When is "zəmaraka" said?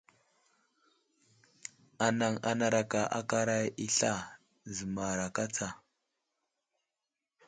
4.75-5.45